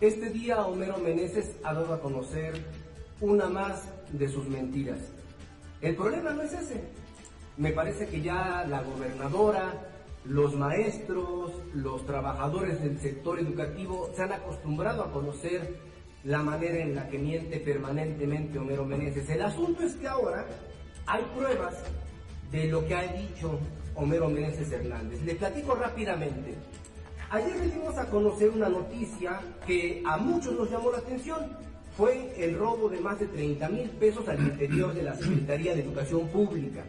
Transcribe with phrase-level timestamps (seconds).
[0.00, 2.54] Este día Homero Meneses ha dado a conocer
[3.20, 4.98] una más de sus mentiras.
[5.82, 6.84] El problema no es ese.
[7.58, 9.74] Me parece que ya la gobernadora,
[10.24, 15.76] los maestros, los trabajadores del sector educativo se han acostumbrado a conocer
[16.24, 19.28] la manera en la que miente permanentemente Homero Meneses.
[19.28, 20.46] El asunto es que ahora
[21.04, 21.76] hay pruebas
[22.50, 23.58] de lo que ha dicho
[23.94, 25.22] Homero Meneses Hernández.
[25.24, 26.54] Le platico rápidamente.
[27.32, 31.38] Ayer le a conocer una noticia que a muchos nos llamó la atención.
[31.96, 35.82] Fue el robo de más de 30 mil pesos al interior de la Secretaría de
[35.82, 36.82] Educación Pública.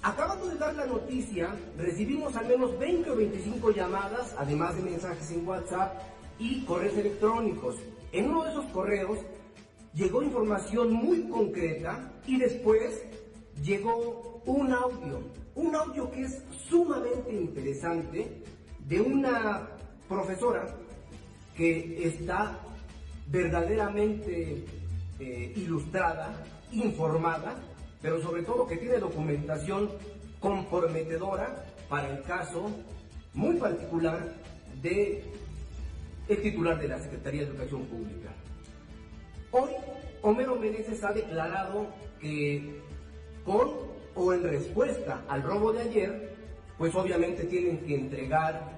[0.00, 5.30] Acabando de dar la noticia, recibimos al menos 20 o 25 llamadas, además de mensajes
[5.32, 6.00] en WhatsApp
[6.38, 7.76] y correos electrónicos.
[8.12, 9.18] En uno de esos correos
[9.92, 13.02] llegó información muy concreta y después
[13.62, 15.20] llegó un audio,
[15.54, 18.42] un audio que es sumamente interesante
[18.88, 19.68] de una
[20.08, 20.66] profesora
[21.54, 22.58] que está
[23.26, 24.64] verdaderamente
[25.20, 27.56] eh, ilustrada, informada,
[28.00, 29.90] pero sobre todo que tiene documentación
[30.40, 32.70] comprometedora para el caso
[33.34, 34.32] muy particular
[34.80, 35.24] de
[36.28, 38.30] el titular de la Secretaría de Educación Pública.
[39.50, 39.70] Hoy,
[40.22, 41.88] Homero Meneses ha declarado
[42.20, 42.80] que
[43.44, 43.70] con
[44.14, 46.36] o en respuesta al robo de ayer,
[46.76, 48.77] pues obviamente tienen que entregar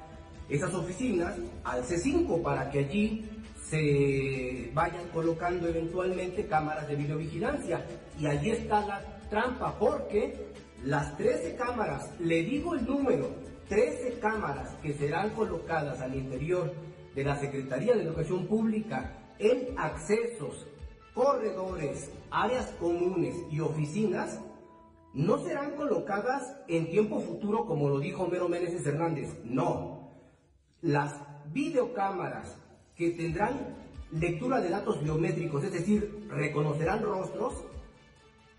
[0.51, 1.35] esas oficinas
[1.65, 3.31] al C5 para que allí
[3.71, 7.87] se vayan colocando eventualmente cámaras de videovigilancia.
[8.19, 10.51] Y allí está la trampa, porque
[10.85, 13.29] las 13 cámaras, le digo el número,
[13.69, 16.75] 13 cámaras que serán colocadas al interior
[17.15, 20.67] de la Secretaría de Educación Pública en accesos,
[21.15, 24.41] corredores, áreas comunes y oficinas,
[25.15, 30.00] no serán colocadas en tiempo futuro como lo dijo Homero Méndez Hernández, no.
[30.83, 31.15] Las
[31.53, 32.57] videocámaras
[32.97, 33.77] que tendrán
[34.13, 37.55] lectura de datos biométricos, es decir, reconocerán rostros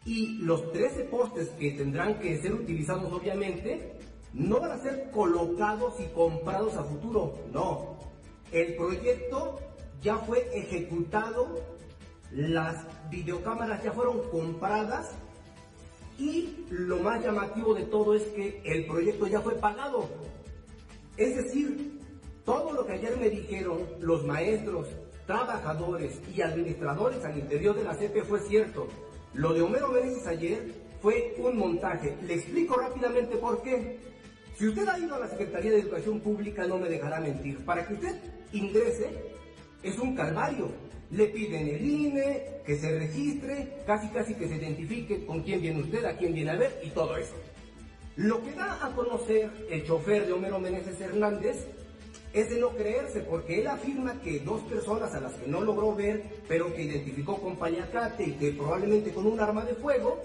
[0.05, 3.99] y los 13 postes que tendrán que ser utilizados obviamente
[4.33, 7.97] no van a ser colocados y comprados a futuro, no.
[8.51, 9.59] El proyecto
[10.01, 11.59] ya fue ejecutado,
[12.31, 15.11] las videocámaras ya fueron compradas
[16.17, 20.07] y lo más llamativo de todo es que el proyecto ya fue pagado.
[21.17, 22.00] Es decir,
[22.45, 24.87] todo lo que ayer me dijeron los maestros,
[25.27, 28.87] trabajadores y administradores al interior de la CP fue cierto.
[29.33, 32.15] Lo de Homero Meneses ayer fue un montaje.
[32.25, 33.99] Le explico rápidamente por qué.
[34.57, 37.63] Si usted ha ido a la Secretaría de Educación Pública, no me dejará mentir.
[37.63, 38.15] Para que usted
[38.51, 39.09] ingrese,
[39.83, 40.69] es un calvario.
[41.11, 45.81] Le piden el INE, que se registre, casi casi que se identifique con quién viene
[45.81, 47.35] usted, a quién viene a ver y todo eso.
[48.15, 51.65] Lo que da a conocer el chofer de Homero Meneses Hernández
[52.33, 55.95] es de no creerse, porque él afirma que dos personas a las que no logró
[55.95, 60.21] ver, pero que identificó con pañacate y que probablemente con un arma de fuego,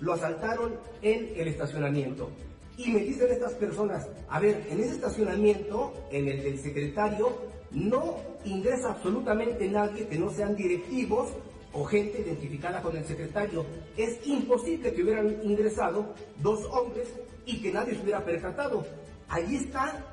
[0.00, 2.30] lo asaltaron en el estacionamiento.
[2.76, 7.36] Y me dicen estas personas, a ver, en ese estacionamiento, en el del secretario,
[7.72, 11.30] no ingresa absolutamente nadie que no sean directivos
[11.72, 13.66] o gente identificada con el secretario.
[13.96, 17.08] Es imposible que hubieran ingresado dos hombres
[17.44, 18.86] y que nadie se hubiera percatado.
[19.28, 20.04] Allí está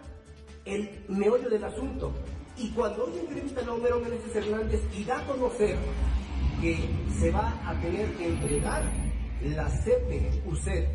[0.66, 2.12] el meollo del asunto.
[2.58, 5.78] Y cuando hoy entrevista a Homero Meneses Hernández y da a conocer
[6.62, 6.78] que
[7.20, 8.84] se va a tener que entregar
[9.44, 10.88] la CPUC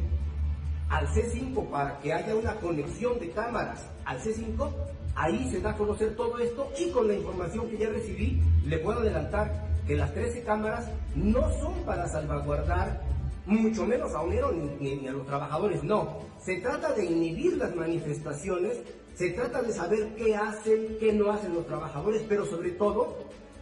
[0.89, 4.71] al C5 para que haya una conexión de cámaras al C5,
[5.15, 8.79] ahí se da a conocer todo esto y con la información que ya recibí le
[8.79, 13.01] puedo adelantar que las 13 cámaras no son para salvaguardar
[13.47, 16.19] mucho menos a Homero ni, ni, a los trabajadores, no.
[16.39, 18.79] Se trata de inhibir las manifestaciones,
[19.21, 23.19] se trata de saber qué hacen, qué no hacen los trabajadores, pero sobre todo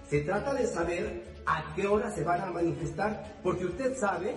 [0.08, 4.36] se trata de saber a qué hora se van a manifestar, porque usted sabe,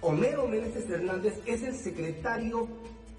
[0.00, 2.66] Homero Meneses Hernández es el secretario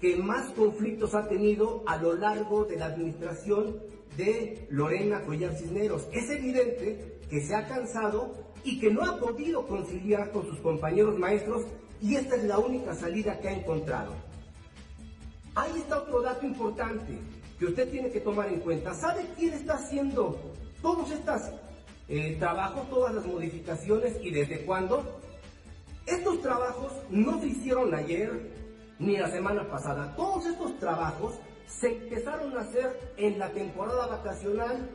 [0.00, 3.76] que más conflictos ha tenido a lo largo de la administración
[4.16, 6.08] de Lorena Collar Cisneros.
[6.10, 11.16] Es evidente que se ha cansado y que no ha podido conciliar con sus compañeros
[11.16, 11.62] maestros
[12.02, 14.25] y esta es la única salida que ha encontrado.
[15.56, 17.18] Ahí está otro dato importante
[17.58, 18.92] que usted tiene que tomar en cuenta.
[18.92, 20.38] ¿Sabe quién está haciendo
[20.82, 21.40] todos estos
[22.08, 25.02] eh, trabajos, todas las modificaciones y desde cuándo?
[26.04, 28.52] Estos trabajos no se hicieron ayer
[28.98, 30.14] ni la semana pasada.
[30.14, 31.36] Todos estos trabajos
[31.66, 34.90] se empezaron a hacer en la temporada vacacional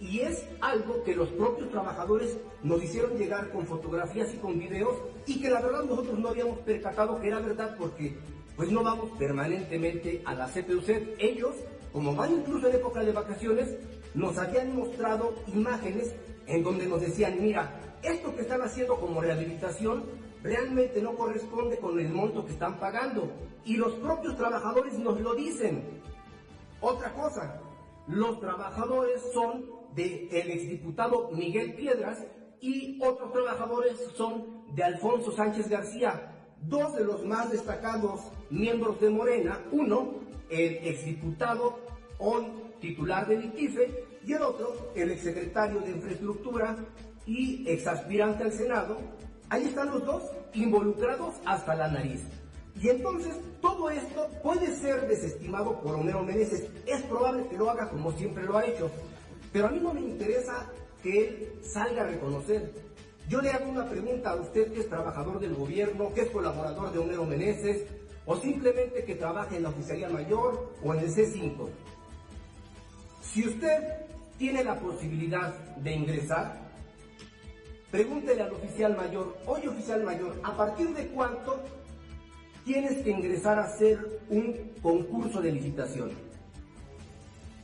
[0.00, 4.96] y es algo que los propios trabajadores nos hicieron llegar con fotografías y con videos
[5.26, 8.16] y que la verdad nosotros no habíamos percatado que era verdad porque
[8.56, 10.88] pues no vamos permanentemente a la CPUC.
[11.18, 11.54] Ellos,
[11.92, 13.76] como van incluso en época de vacaciones,
[14.14, 16.14] nos habían mostrado imágenes
[16.46, 20.04] en donde nos decían, mira, esto que están haciendo como rehabilitación
[20.42, 23.30] realmente no corresponde con el monto que están pagando.
[23.64, 26.00] Y los propios trabajadores nos lo dicen.
[26.80, 27.60] Otra cosa,
[28.06, 32.24] los trabajadores son del el exdiputado Miguel Piedras
[32.60, 38.20] y otros trabajadores son de Alfonso Sánchez García, dos de los más destacados
[38.50, 40.14] miembros de Morena, uno,
[40.50, 41.78] el exdiputado,
[42.18, 42.46] hoy
[42.80, 46.76] titular del ITIFE, y el otro, el exsecretario de Infraestructura
[47.26, 48.98] y exaspirante al Senado,
[49.48, 50.22] ahí están los dos
[50.54, 52.22] involucrados hasta la nariz.
[52.80, 56.68] Y entonces todo esto puede ser desestimado por Homero Meneses.
[56.86, 58.90] Es probable que lo haga como siempre lo ha hecho.
[59.52, 60.70] Pero a mí no me interesa
[61.02, 62.72] que él salga a reconocer.
[63.28, 66.92] Yo le hago una pregunta a usted que es trabajador del gobierno, que es colaborador
[66.92, 67.82] de Homero Meneses,
[68.24, 71.68] o simplemente que trabaja en la Oficialía Mayor o en el C5.
[73.22, 74.06] Si usted
[74.38, 76.56] tiene la posibilidad de ingresar,
[77.90, 81.60] pregúntele al oficial mayor, oye oficial mayor, ¿a partir de cuánto
[82.64, 86.10] tienes que ingresar a hacer un concurso de licitación?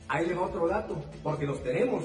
[0.07, 2.03] Ahí le va otro dato, porque los tenemos.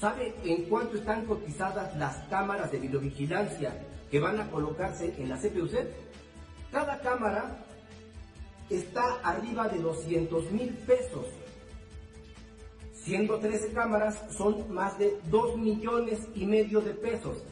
[0.00, 3.74] ¿Sabe en cuánto están cotizadas las cámaras de videovigilancia
[4.10, 5.72] que van a colocarse en la CPUC?
[6.72, 7.64] Cada cámara
[8.68, 11.26] está arriba de 200 mil pesos.
[12.92, 17.44] Siendo 13 cámaras, son más de 2 millones y medio de pesos.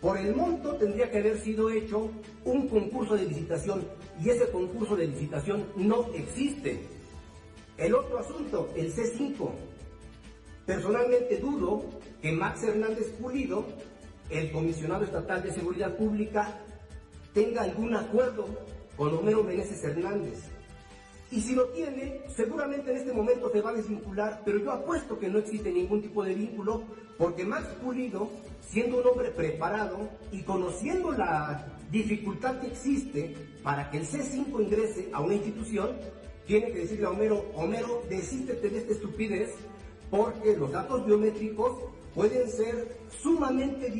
[0.00, 2.10] Por el monto tendría que haber sido hecho
[2.44, 3.86] un concurso de licitación
[4.22, 6.86] y ese concurso de licitación no existe.
[7.78, 9.50] El otro asunto, el C5.
[10.66, 11.84] Personalmente dudo
[12.20, 13.64] que Max Hernández Pulido,
[14.30, 16.60] el comisionado estatal de seguridad pública,
[17.34, 18.46] tenga algún acuerdo
[18.96, 20.44] con Homero Meneses Hernández.
[21.32, 25.18] Y si lo tiene, seguramente en este momento se va a desvincular, pero yo apuesto
[25.18, 26.82] que no existe ningún tipo de vínculo,
[27.16, 28.28] porque Max Pulido,
[28.60, 35.08] siendo un hombre preparado y conociendo la dificultad que existe para que el C5 ingrese
[35.12, 35.96] a una institución,
[36.46, 39.54] tiene que decirle a Homero, Homero, desístete de esta estupidez,
[40.12, 41.72] porque los datos biométricos
[42.14, 43.90] pueden ser sumamente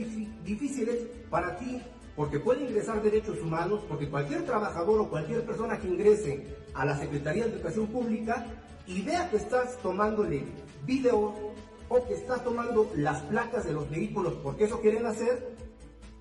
[0.45, 1.81] difíciles para ti
[2.15, 6.99] porque puede ingresar derechos humanos, porque cualquier trabajador o cualquier persona que ingrese a la
[6.99, 8.45] Secretaría de Educación Pública
[8.87, 10.45] y vea que estás tomándole
[10.85, 11.55] video
[11.89, 15.57] o que estás tomando las placas de los vehículos porque eso quieren hacer,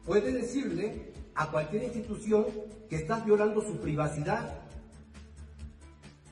[0.05, 2.45] puede decirle a cualquier institución
[2.89, 4.57] que estás violando su privacidad.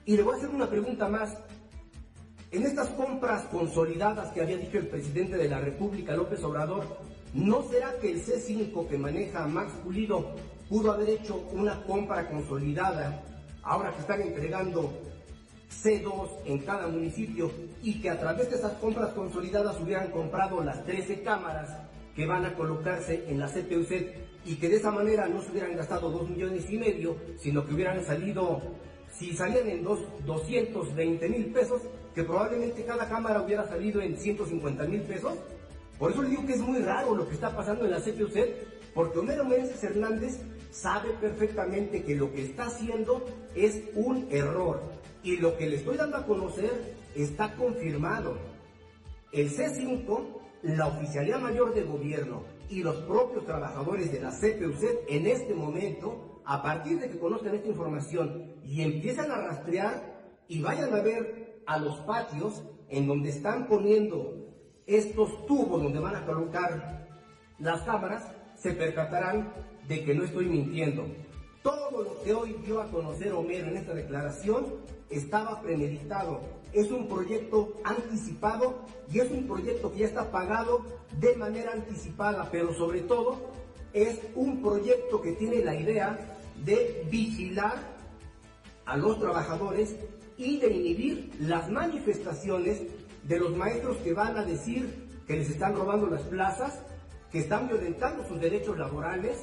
[0.05, 1.37] Y le voy a hacer una pregunta más.
[2.51, 6.83] En estas compras consolidadas que había dicho el presidente de la República, López Obrador,
[7.33, 10.33] ¿No será que el C5 que maneja Max Pulido
[10.67, 13.21] pudo haber hecho una compra consolidada
[13.61, 14.91] ahora que están entregando
[15.83, 17.51] C2 en cada municipio
[17.83, 21.69] y que a través de esas compras consolidadas hubieran comprado las 13 cámaras
[22.15, 23.91] que van a colocarse en la CPUC
[24.45, 27.75] y que de esa manera no se hubieran gastado 2 millones y medio, sino que
[27.75, 28.59] hubieran salido,
[29.17, 31.81] si salían en dos, 220 mil pesos,
[32.13, 35.33] que probablemente cada cámara hubiera salido en 150 mil pesos?
[35.97, 38.93] Por eso le digo que es muy raro lo que está pasando en la CPUC,
[38.93, 40.39] porque Homero Méndez Hernández
[40.71, 43.25] sabe perfectamente que lo que está haciendo
[43.55, 44.81] es un error
[45.23, 48.37] y lo que le estoy dando a conocer está confirmado.
[49.31, 50.25] El C5,
[50.63, 56.38] la Oficialía Mayor de Gobierno y los propios trabajadores de la CPUC en este momento,
[56.49, 60.01] a partir de que conozcan esta información y empiezan a rastrear
[60.47, 64.33] y vayan a ver a los patios en donde están poniendo
[64.87, 67.07] estos tubos donde van a colocar
[67.59, 68.23] las cámaras,
[68.55, 69.53] se percatarán
[69.87, 71.05] de que no estoy mintiendo.
[71.61, 74.65] Todo lo que hoy dio a conocer Homero en esta declaración
[75.11, 76.41] estaba premeditado.
[76.73, 80.81] Es un proyecto anticipado y es un proyecto que ya está pagado
[81.19, 83.37] de manera anticipada, pero sobre todo
[83.93, 87.77] es un proyecto que tiene la idea de vigilar
[88.85, 89.95] a los trabajadores
[90.37, 92.81] y de inhibir las manifestaciones
[93.23, 96.81] de los maestros que van a decir que les están robando las plazas,
[97.31, 99.37] que están violentando sus derechos laborales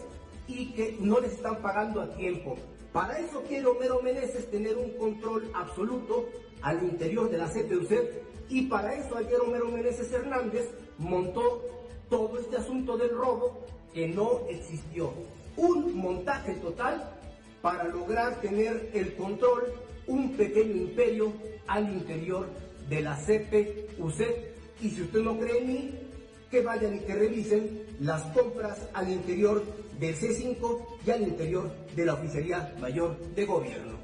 [0.49, 2.57] y que no les están pagando a tiempo.
[2.93, 6.29] Para eso quiere Homero Meneses tener un control absoluto
[6.63, 7.93] al interior de la CPUC
[8.49, 11.63] y para eso ayer Homero Meneses Hernández montó
[12.09, 13.59] todo este asunto del robo
[13.93, 15.13] que no existió.
[15.57, 17.11] Un montaje total
[17.63, 19.65] para lograr tener el control,
[20.07, 21.33] un pequeño imperio
[21.67, 22.49] al interior
[22.89, 24.21] de la CPUC.
[24.81, 25.91] Y si usted no cree en mí,
[26.51, 29.65] que vayan y que revisen las compras al interior
[29.99, 33.97] del C5 y al interior de la Oficialía Mayor de Gobierno.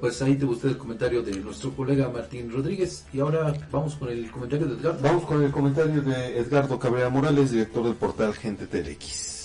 [0.00, 3.04] Pues ahí te gustó el comentario de nuestro colega Martín Rodríguez.
[3.12, 5.02] Y ahora vamos con el comentario de Edgardo.
[5.02, 9.41] Vamos con el comentario de Edgardo Cabrera Morales, director del portal Gente TLX.